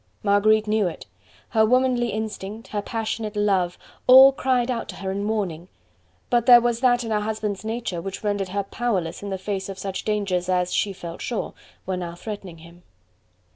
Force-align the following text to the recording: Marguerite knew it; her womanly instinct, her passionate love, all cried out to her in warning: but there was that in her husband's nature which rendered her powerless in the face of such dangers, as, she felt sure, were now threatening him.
Marguerite 0.23 0.65
knew 0.65 0.87
it; 0.87 1.05
her 1.49 1.63
womanly 1.63 2.07
instinct, 2.07 2.69
her 2.69 2.81
passionate 2.81 3.35
love, 3.35 3.77
all 4.07 4.31
cried 4.31 4.71
out 4.71 4.89
to 4.89 4.95
her 4.95 5.11
in 5.11 5.27
warning: 5.27 5.67
but 6.31 6.47
there 6.47 6.59
was 6.59 6.79
that 6.79 7.03
in 7.03 7.11
her 7.11 7.19
husband's 7.19 7.63
nature 7.63 8.01
which 8.01 8.23
rendered 8.23 8.49
her 8.49 8.63
powerless 8.63 9.21
in 9.21 9.29
the 9.29 9.37
face 9.37 9.69
of 9.69 9.77
such 9.77 10.03
dangers, 10.03 10.49
as, 10.49 10.73
she 10.73 10.91
felt 10.91 11.21
sure, 11.21 11.53
were 11.85 11.97
now 11.97 12.15
threatening 12.15 12.57
him. 12.57 12.81